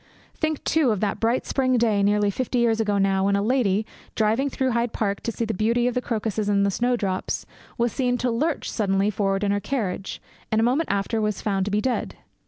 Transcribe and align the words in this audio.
Think, 0.33 0.63
too, 0.63 0.89
of 0.89 0.99
that 1.01 1.19
bright 1.19 1.45
spring 1.45 1.77
day, 1.77 2.01
nearly 2.01 2.31
fifty 2.31 2.57
years 2.57 2.79
ago 2.79 2.97
now, 2.97 3.25
when 3.25 3.35
a 3.35 3.41
lady, 3.43 3.85
driving 4.15 4.49
through 4.49 4.71
Hyde 4.71 4.93
Park 4.93 5.21
to 5.21 5.31
see 5.31 5.45
the 5.45 5.53
beauty 5.53 5.85
of 5.87 5.93
the 5.93 6.01
crocuses 6.01 6.49
and 6.49 6.65
the 6.65 6.71
snowdrops, 6.71 7.45
was 7.77 7.91
seen 7.93 8.17
to 8.17 8.31
lurch 8.31 8.67
suddenly 8.71 9.11
forward 9.11 9.43
in 9.43 9.51
her 9.51 9.59
carriage, 9.59 10.19
and 10.51 10.59
a 10.59 10.63
moment 10.63 10.89
after 10.91 11.21
was 11.21 11.39
found 11.43 11.65
to 11.65 11.71
be 11.71 11.81
dead. 11.81 12.15